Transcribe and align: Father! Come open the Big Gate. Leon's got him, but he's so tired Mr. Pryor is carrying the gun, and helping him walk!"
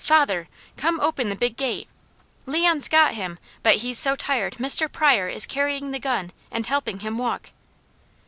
Father! 0.03 0.49
Come 0.77 0.99
open 0.99 1.29
the 1.29 1.35
Big 1.35 1.55
Gate. 1.55 1.87
Leon's 2.47 2.87
got 2.87 3.13
him, 3.13 3.37
but 3.61 3.75
he's 3.75 3.99
so 3.99 4.15
tired 4.15 4.53
Mr. 4.55 4.91
Pryor 4.91 5.27
is 5.27 5.45
carrying 5.45 5.91
the 5.91 5.99
gun, 5.99 6.31
and 6.49 6.65
helping 6.65 7.01
him 7.01 7.19
walk!" 7.19 7.51